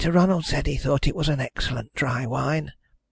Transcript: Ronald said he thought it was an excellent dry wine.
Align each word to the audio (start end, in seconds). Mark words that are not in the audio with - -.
Ronald 0.03 0.45
said 0.47 0.65
he 0.65 0.77
thought 0.77 1.05
it 1.05 1.15
was 1.15 1.29
an 1.29 1.39
excellent 1.39 1.93
dry 1.93 2.25
wine. 2.25 2.73